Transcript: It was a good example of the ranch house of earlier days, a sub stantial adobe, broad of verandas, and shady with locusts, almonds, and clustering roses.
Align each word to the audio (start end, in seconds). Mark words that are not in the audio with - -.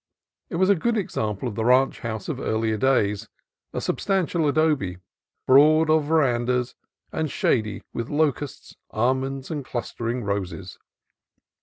It 0.49 0.55
was 0.55 0.71
a 0.71 0.75
good 0.75 0.97
example 0.97 1.47
of 1.47 1.53
the 1.53 1.63
ranch 1.63 1.99
house 1.99 2.27
of 2.27 2.39
earlier 2.39 2.75
days, 2.75 3.29
a 3.71 3.79
sub 3.79 3.97
stantial 3.97 4.49
adobe, 4.49 4.97
broad 5.45 5.91
of 5.91 6.05
verandas, 6.05 6.73
and 7.11 7.29
shady 7.29 7.83
with 7.93 8.09
locusts, 8.09 8.75
almonds, 8.91 9.51
and 9.51 9.63
clustering 9.63 10.23
roses. 10.23 10.79